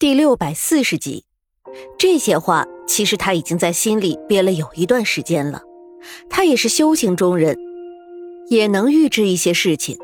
[0.00, 1.26] 第六百四十集，
[1.98, 5.60] 这些话其实他已经在心里憋了有一段时间了。
[6.30, 7.54] 他也是修行中人，
[8.48, 9.98] 也能预知一些事情，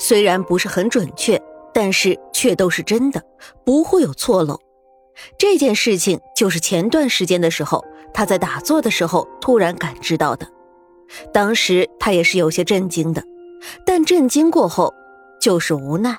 [0.00, 1.38] 虽然不是很准确，
[1.74, 3.22] 但是却都是真的，
[3.62, 4.58] 不会有错漏。
[5.36, 7.84] 这件事情就是前段时间的时候，
[8.14, 10.48] 他在打坐的时候突然感知到的。
[11.30, 13.22] 当时他也是有些震惊的，
[13.84, 14.94] 但震惊过后
[15.38, 16.16] 就是无奈。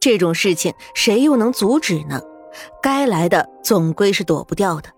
[0.00, 2.20] 这种事情谁又能阻止呢？
[2.82, 4.90] 该来的总归是躲不掉的。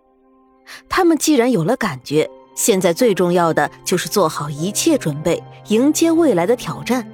[0.89, 7.11] 他们既然有了感觉，现在最重要的就是做好一切准备，迎接未来的挑战。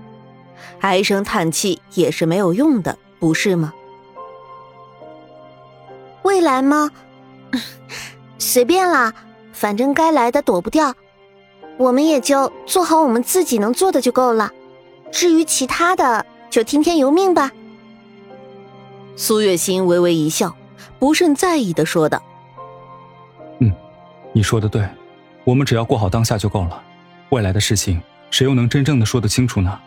[0.81, 3.73] 唉声叹气也是没有用的，不是吗？
[6.23, 6.91] 未来吗？
[8.39, 9.15] 随便啦，
[9.53, 10.95] 反正该来的躲不掉，
[11.79, 14.51] 我们也就做好我们自己能做的就够了。
[15.13, 17.53] 至于其他的，就听天由命吧。
[19.17, 20.55] 苏月心微微一笑，
[20.99, 22.21] 不甚在意的说道
[23.61, 23.73] ：“嗯，
[24.33, 24.89] 你说的对，
[25.45, 26.83] 我们只要过好当下就够了。
[27.31, 29.79] 未来的事情，谁又能真正的说得清楚呢？”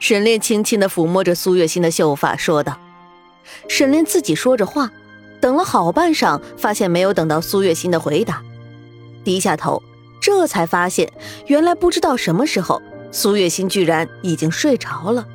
[0.00, 2.78] 沈炼轻轻的抚摸着苏月心的秀发，说道
[3.68, 4.90] ：“沈炼自己说着话，
[5.40, 8.42] 等了好半晌，发现没有等到苏月心的回答，
[9.22, 9.82] 低下头，
[10.20, 11.10] 这才发现，
[11.46, 12.80] 原来不知道什么时候，
[13.12, 15.26] 苏月心居然已经睡着了。”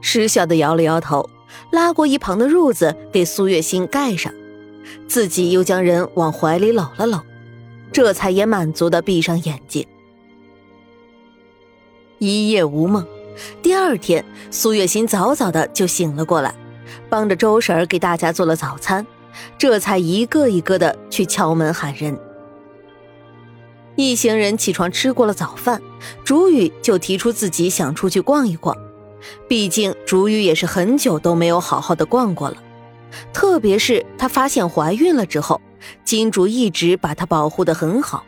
[0.00, 1.28] 失笑的摇了摇头，
[1.70, 4.32] 拉过一旁的褥子给苏月心盖上，
[5.06, 7.20] 自己又将人往怀里搂了搂，
[7.92, 9.86] 这才也满足的闭上眼睛。
[12.18, 13.06] 一夜无梦，
[13.62, 16.54] 第二天苏月心早早的就醒了过来，
[17.08, 19.06] 帮着周婶儿给大家做了早餐，
[19.56, 22.18] 这才一个一个的去敲门喊人。
[23.94, 25.82] 一行人起床吃过了早饭，
[26.24, 28.76] 竹雨就提出自己想出去逛一逛。
[29.48, 32.56] 毕竟竹雨也是很久都没有好好的逛过了，
[33.32, 35.60] 特别是她发现怀孕了之后，
[36.04, 38.24] 金竹一直把她保护的很好，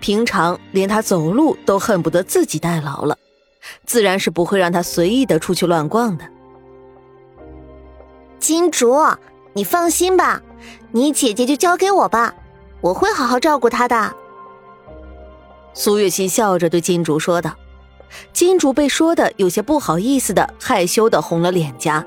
[0.00, 3.16] 平常连她走路都恨不得自己代劳了，
[3.86, 6.24] 自然是不会让她随意的出去乱逛的。
[8.38, 8.94] 金竹，
[9.52, 10.42] 你放心吧，
[10.92, 12.34] 你姐姐就交给我吧，
[12.80, 14.14] 我会好好照顾她的。
[15.72, 17.54] 苏月心笑着对金竹说道。
[18.32, 22.04] 金主被说的有些不好意思的，害羞的红了脸颊，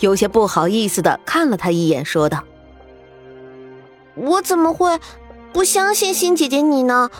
[0.00, 2.44] 有些不好意思的看了他一眼，说道
[4.14, 4.98] ：“我怎么会
[5.52, 7.10] 不相信新姐姐你呢？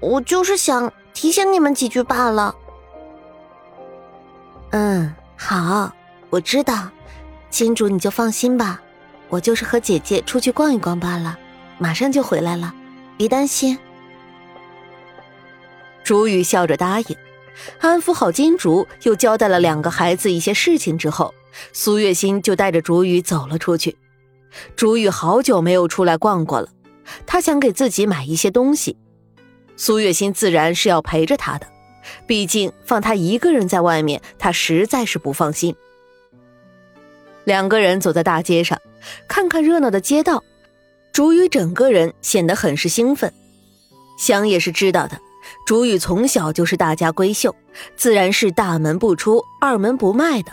[0.00, 2.54] 我就是想提醒你们几句罢了。”
[4.70, 5.92] 嗯，好，
[6.30, 6.88] 我知道，
[7.50, 8.80] 金主你就放心吧，
[9.28, 11.38] 我就是和姐姐出去逛一逛罢了，
[11.78, 12.74] 马上就回来了，
[13.16, 13.78] 别担心。
[16.02, 17.16] 朱雨笑着答应。
[17.80, 21.34] 安抚好金竹，又交代了两个孩子一些事情之后，
[21.72, 23.96] 苏月心就带着竹雨走了出去。
[24.76, 26.68] 竹雨好久没有出来逛过了，
[27.26, 28.96] 他想给自己买一些东西。
[29.76, 31.66] 苏月心自然是要陪着他的，
[32.26, 35.74] 毕竟放他一个人在外面，他实在是不放心。
[37.44, 38.80] 两个人走在大街上，
[39.26, 40.44] 看看热闹的街道，
[41.12, 43.32] 竹雨整个人显得很是兴奋。
[44.18, 45.18] 想也是知道的。
[45.64, 47.54] 朱雨从小就是大家闺秀，
[47.96, 50.52] 自然是大门不出、二门不迈的。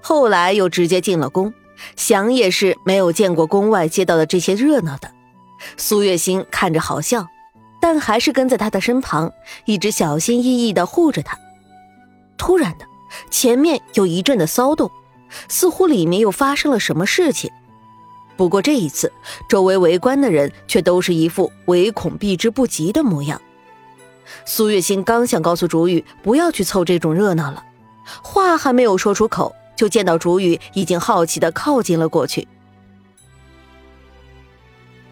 [0.00, 1.52] 后来又直接进了宫，
[1.96, 5.10] 想也是没有见过宫外街道的这些热闹的。
[5.76, 7.26] 苏月心看着好笑，
[7.80, 9.30] 但还是跟在他的身旁，
[9.66, 11.38] 一直小心翼翼地护着他。
[12.38, 12.86] 突然的，
[13.30, 14.90] 前面有一阵的骚动，
[15.48, 17.50] 似乎里面又发生了什么事情。
[18.38, 19.12] 不过这一次，
[19.50, 23.38] 周围围观的人却都是一副唯恐避之不及的模样。
[24.44, 27.64] 苏月心刚想告诉竹雨不要去凑这种热闹了，
[28.22, 32.46] 话还没有说出口，就见到竹雨已经好奇的靠近了过去。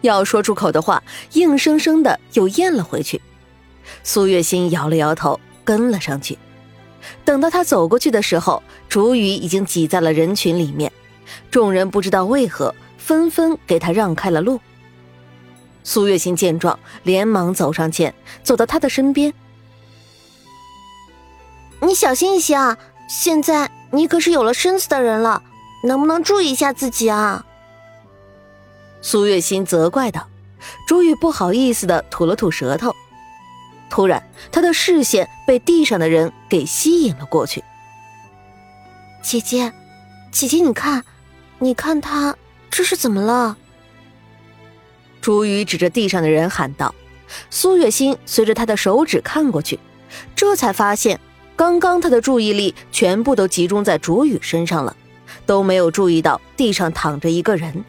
[0.01, 1.03] 要说出口的话，
[1.33, 3.21] 硬生生的又咽了回去。
[4.03, 6.37] 苏月心摇了摇头，跟了上去。
[7.25, 10.91] 等到他走过去的时候，竹雨已经挤在了人群里面，
[11.51, 14.59] 众人不知道为何纷纷给他让开了路。
[15.91, 18.13] 苏月心见状，连忙走上前，
[18.43, 19.33] 走到他的身边。
[21.81, 22.77] 你小心一些啊！
[23.09, 25.41] 现在你可是有了身子的人了，
[25.83, 27.43] 能不能注意一下自己啊？
[29.01, 30.27] 苏月心责怪道。
[30.87, 32.95] 朱玉不好意思的吐了吐舌头。
[33.89, 34.21] 突然，
[34.51, 37.63] 他的视线被地上的人给吸引了过去。
[39.23, 39.73] 姐姐，
[40.31, 41.03] 姐姐，你看，
[41.57, 42.35] 你看他
[42.69, 43.57] 这是怎么了？
[45.21, 46.93] 朱雨指着地上的人喊道
[47.49, 49.79] ：“苏月心随着他的手指看过去，
[50.35, 51.19] 这才发现，
[51.55, 54.95] 刚刚他的注意力全部都集中在朱雨身上了，
[55.45, 57.83] 都没有注意到地上躺着一个人。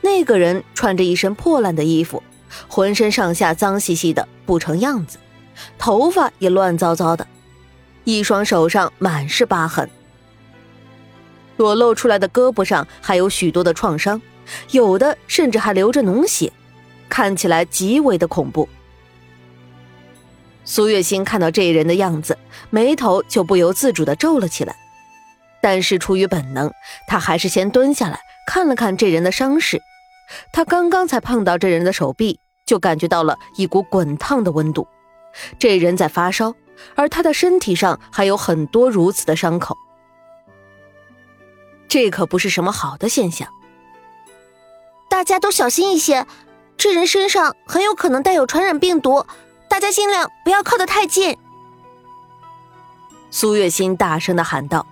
[0.00, 2.22] 那个人穿着一身破烂的衣服，
[2.66, 5.18] 浑身上下脏兮兮的不成样子，
[5.78, 7.24] 头发也乱糟糟的，
[8.02, 9.88] 一双手上满是疤痕，
[11.56, 14.20] 裸露出来的胳膊上还有许多的创伤，
[14.70, 16.52] 有的甚至还流着脓血，
[17.08, 18.68] 看起来极为的恐怖。
[20.64, 22.36] 苏月心看到这人的样子，
[22.70, 24.76] 眉头就不由自主的皱了起来。
[25.60, 26.70] 但是出于本能，
[27.08, 29.80] 他还是先蹲下来看了看这人的伤势。
[30.52, 34.86] 他刚刚才碰到这人的手臂，就感觉到了一股滚烫的温度。
[35.58, 36.54] 这人在发烧，
[36.94, 39.74] 而他的身体上还有很多如此的伤口，
[41.88, 43.48] 这可不是什么好的现象。
[45.28, 46.26] 大家都小心一些，
[46.78, 49.26] 这人身上很有可能带有传染病毒。
[49.68, 51.36] 大家尽量不要靠得太近。”
[53.30, 54.86] 苏月心大声的喊道。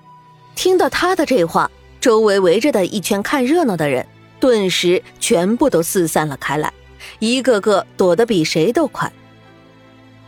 [0.55, 1.71] 听到他的这话，
[2.03, 4.07] 周围围着的一圈看热闹的人
[4.39, 6.71] 顿时全部都四散了开来，
[7.19, 9.11] 一个个躲得比谁都快。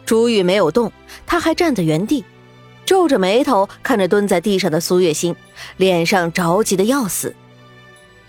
[0.06, 0.90] 朱玉没有动，
[1.26, 2.25] 他还站在原地，
[2.87, 5.37] 皱着眉头看着蹲在地上的苏月心，
[5.76, 7.34] 脸上着急的要死。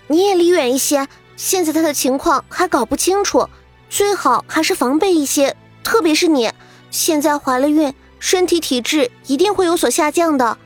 [0.08, 1.08] 你也离远一些，
[1.42, 3.48] 现在他的情况还搞不清楚，
[3.88, 5.56] 最好还是防备一些。
[5.82, 6.52] 特别是你，
[6.90, 10.58] 现在怀了孕，身体体质一定会有所下降的，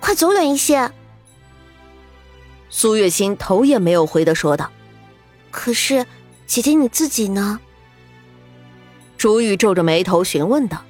[0.00, 0.90] 快走远一些。
[2.70, 4.72] 苏月心头也没有回的说道
[5.52, 6.06] ：“可是，
[6.46, 7.60] 姐姐你自己呢？”
[9.18, 10.82] 朱玉皱着眉头询问道：“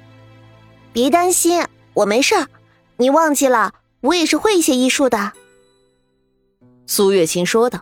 [0.93, 2.47] 别担心，我没事儿。
[2.95, 5.33] 你忘记了，我也是会一些医术的。”
[6.87, 7.81] 苏月心说道。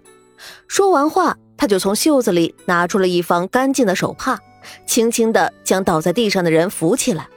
[0.68, 4.42] 说完话，他就从袖子里拿出了一方干净的手帕。
[4.88, 7.28] 轻轻地将倒在地上的人扶起来，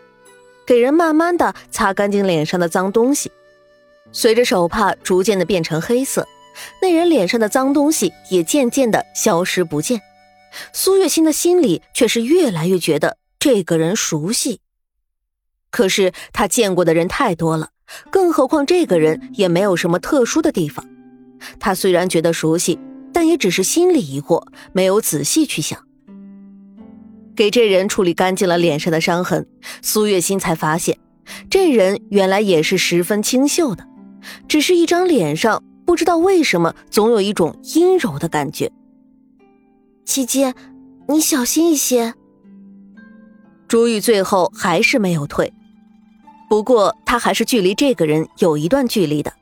[0.66, 3.30] 给人慢慢的擦干净脸上的脏东西。
[4.12, 6.26] 随着手帕逐渐的变成黑色，
[6.80, 10.00] 那人脸上的脏东西也渐渐的消失不见。
[10.72, 14.60] 苏月心的心里却是越来越觉得这个人熟悉。
[15.70, 17.68] 可是他见过的人太多了，
[18.10, 20.86] 更何况这个人也没有什么特殊的地方。
[21.60, 22.78] 他虽然觉得熟悉，
[23.14, 25.78] 但也只是心里疑惑，没有仔细去想。
[27.34, 29.46] 给这人处理干净了脸上的伤痕，
[29.80, 30.98] 苏月心才发现，
[31.48, 33.86] 这人原来也是十分清秀的，
[34.46, 38.70] 只是一张脸上不知道为什么总有一种阴柔的感觉。
[40.04, 40.52] 姐姐，
[41.08, 42.14] 你小心一些。
[43.68, 45.52] 朱玉最后还是没有退，
[46.48, 49.32] 不过他还是距离这个人有一段距离的。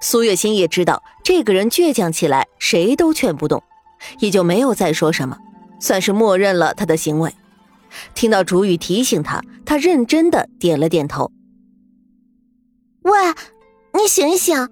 [0.00, 3.62] 苏月心也知道这个人倔强起来谁都劝不动，
[4.20, 5.36] 也就没有再说什么。
[5.80, 7.34] 算是默认了他的行为。
[8.14, 11.30] 听到主语提醒他，他认真的点了点头。
[13.02, 13.12] 喂，
[13.92, 14.68] 你醒一醒，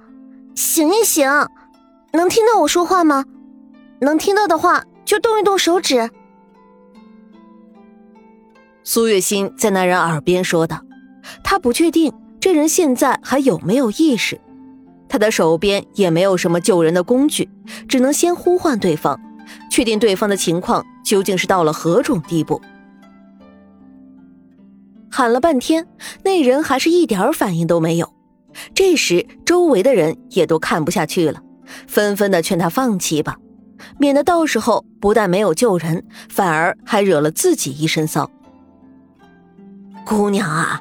[0.55, 1.29] 醒一醒，
[2.13, 3.25] 能听到我说话吗？
[4.01, 6.11] 能听到的话就动一动手指。
[8.83, 10.81] 苏月心在那人耳边说道。
[11.43, 14.39] 他不确定这人现在还有没有意识，
[15.15, 17.49] 他的手边也没有什么救人的工具，
[17.87, 19.17] 只能先呼唤对方。
[19.71, 22.61] 确定对方的情况究竟是到了何种地步？
[25.09, 25.87] 喊了半天，
[26.25, 28.13] 那人还是一点反应都没有。
[28.75, 31.41] 这时，周围的人也都看不下去了，
[31.87, 33.37] 纷纷的劝他放弃吧，
[34.01, 38.29] 免得到时候不但没有救人，反而还惹了自己一身骚。
[40.05, 40.81] 姑娘啊，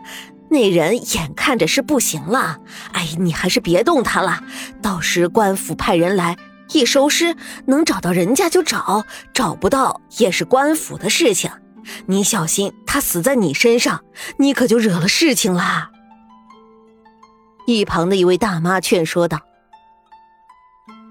[0.53, 2.59] 那人眼看着是不行了，
[2.91, 4.39] 哎，你还是别动他了，
[4.83, 6.37] 到时官府派人来。
[6.71, 11.51] 一收尸，能找到人家就找，找不到也是官府的事情。
[12.05, 14.01] 你小心，他死在你身上，
[14.37, 15.89] 你可就惹了事情啦。
[17.65, 19.41] 一旁的一位大妈劝说道：“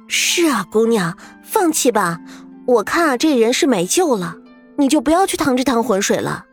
[0.06, 2.20] 是啊，姑娘，放弃吧。
[2.66, 4.36] 我看啊，这人是没救了，
[4.78, 6.46] 你就不要去趟这趟浑水了。”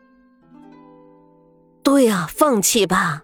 [1.89, 3.23] 对啊，放弃吧。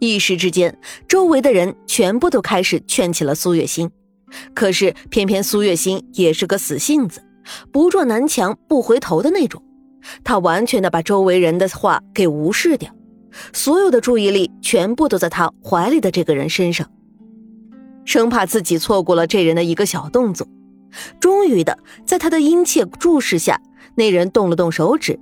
[0.00, 0.78] 一时之间，
[1.08, 3.90] 周围的人全部都开始劝起了苏月心。
[4.52, 7.22] 可是，偏偏苏月心也是个死性子，
[7.72, 9.62] 不撞南墙不回头的那种。
[10.22, 12.94] 他完全的把周围人的话给无视掉，
[13.54, 16.86] 所有的注意力全部都在他怀里的这个人身上，
[18.04, 20.46] 生怕自己错过了这人的一个小动作。
[21.18, 23.58] 终于的，在他的殷切注视下，
[23.94, 25.18] 那人动了动手指，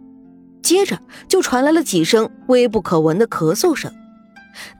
[0.63, 0.99] 接着
[1.29, 3.93] 就传来了几声微不可闻的咳嗽声。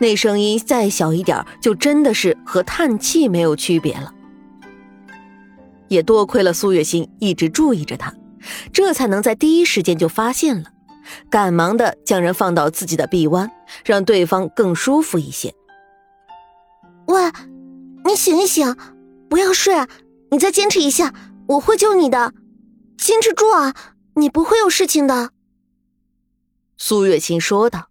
[0.01, 4.13] 那声音再小一点，就真的是和叹气没有区别了。
[5.87, 8.13] 也多亏了苏月心一直注意着他，
[8.73, 10.65] 这才能在第一时间就发现了，
[11.31, 13.51] 赶忙的将人放到自己的臂弯，
[13.85, 15.55] 让对方更舒服一些。
[17.07, 17.23] 喂，
[18.05, 18.77] 你醒一醒，
[19.31, 19.75] 不要睡，
[20.31, 21.15] 你再坚持一下，
[21.47, 22.35] 我会救你的，
[22.99, 23.75] 坚持住啊！
[24.17, 25.31] 你不会有事情的。”
[26.79, 27.89] 苏月清说道。